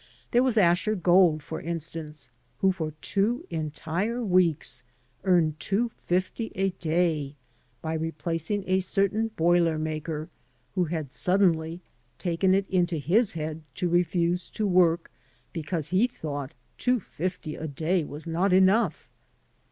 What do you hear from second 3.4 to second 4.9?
entire weeks